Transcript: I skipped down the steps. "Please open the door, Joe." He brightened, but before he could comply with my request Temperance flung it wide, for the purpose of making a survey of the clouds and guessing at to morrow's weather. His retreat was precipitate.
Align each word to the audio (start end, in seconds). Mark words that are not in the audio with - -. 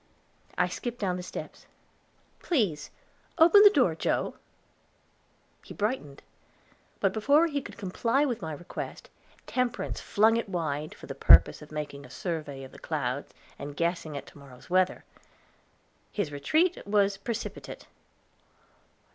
I 0.57 0.67
skipped 0.67 0.97
down 0.97 1.17
the 1.17 1.21
steps. 1.21 1.67
"Please 2.39 2.89
open 3.37 3.61
the 3.61 3.69
door, 3.69 3.93
Joe." 3.93 4.33
He 5.63 5.75
brightened, 5.75 6.23
but 6.99 7.13
before 7.13 7.45
he 7.45 7.61
could 7.61 7.77
comply 7.77 8.25
with 8.25 8.41
my 8.41 8.51
request 8.51 9.11
Temperance 9.45 10.01
flung 10.01 10.37
it 10.37 10.49
wide, 10.49 10.95
for 10.95 11.05
the 11.05 11.13
purpose 11.13 11.61
of 11.61 11.71
making 11.71 12.03
a 12.03 12.09
survey 12.09 12.63
of 12.63 12.71
the 12.71 12.79
clouds 12.79 13.31
and 13.59 13.77
guessing 13.77 14.17
at 14.17 14.25
to 14.25 14.39
morrow's 14.39 14.71
weather. 14.71 15.03
His 16.11 16.31
retreat 16.31 16.81
was 16.87 17.17
precipitate. 17.17 17.85